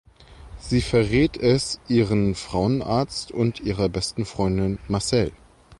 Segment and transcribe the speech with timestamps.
[0.59, 5.31] Sie verrät es ihren Frauenarzt und ihrer besten Freundin Marcelle.